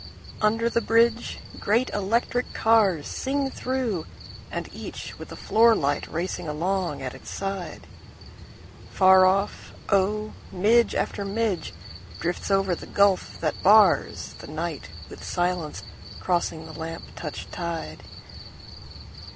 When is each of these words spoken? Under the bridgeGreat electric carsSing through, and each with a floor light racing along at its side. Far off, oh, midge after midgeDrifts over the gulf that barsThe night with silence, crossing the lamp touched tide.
Under 0.41 0.67
the 0.67 0.81
bridgeGreat 0.81 1.93
electric 1.93 2.53
carsSing 2.53 3.53
through, 3.53 4.07
and 4.49 4.67
each 4.73 5.19
with 5.19 5.31
a 5.31 5.35
floor 5.35 5.75
light 5.75 6.07
racing 6.07 6.47
along 6.47 7.03
at 7.03 7.13
its 7.13 7.29
side. 7.29 7.85
Far 8.89 9.27
off, 9.27 9.73
oh, 9.89 10.33
midge 10.51 10.95
after 10.95 11.23
midgeDrifts 11.23 12.49
over 12.49 12.73
the 12.73 12.87
gulf 12.87 13.39
that 13.41 13.61
barsThe 13.61 14.49
night 14.49 14.89
with 15.07 15.23
silence, 15.23 15.83
crossing 16.19 16.65
the 16.65 16.73
lamp 16.73 17.03
touched 17.15 17.51
tide. 17.51 18.01